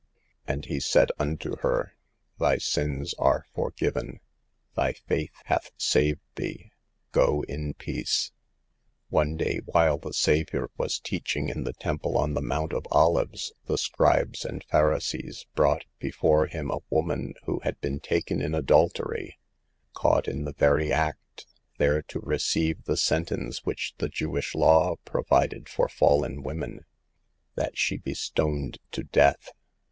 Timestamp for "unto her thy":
1.19-2.57